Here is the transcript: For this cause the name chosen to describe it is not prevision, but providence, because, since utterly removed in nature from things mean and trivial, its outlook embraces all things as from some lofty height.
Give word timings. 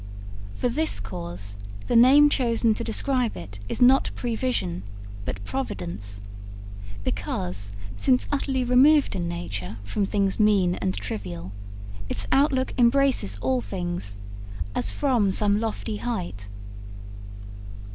For 0.55 0.67
this 0.67 0.99
cause 0.99 1.55
the 1.85 1.95
name 1.95 2.27
chosen 2.27 2.73
to 2.73 2.83
describe 2.83 3.37
it 3.37 3.59
is 3.69 3.83
not 3.83 4.09
prevision, 4.15 4.81
but 5.25 5.43
providence, 5.45 6.21
because, 7.03 7.71
since 7.95 8.27
utterly 8.31 8.63
removed 8.63 9.15
in 9.15 9.27
nature 9.29 9.77
from 9.83 10.07
things 10.07 10.39
mean 10.39 10.73
and 10.73 10.95
trivial, 10.95 11.51
its 12.09 12.27
outlook 12.31 12.73
embraces 12.79 13.37
all 13.43 13.61
things 13.61 14.17
as 14.73 14.91
from 14.91 15.31
some 15.31 15.59
lofty 15.59 15.97
height. 15.97 16.47